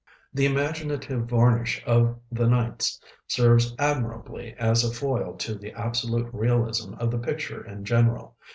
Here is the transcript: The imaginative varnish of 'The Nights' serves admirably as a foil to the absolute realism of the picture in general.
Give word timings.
The 0.33 0.47
imaginative 0.47 1.27
varnish 1.29 1.83
of 1.85 2.19
'The 2.31 2.47
Nights' 2.47 2.99
serves 3.27 3.75
admirably 3.77 4.55
as 4.57 4.83
a 4.83 4.91
foil 4.91 5.35
to 5.37 5.53
the 5.53 5.73
absolute 5.73 6.31
realism 6.33 6.95
of 6.95 7.11
the 7.11 7.19
picture 7.19 7.63
in 7.63 7.85
general. 7.85 8.35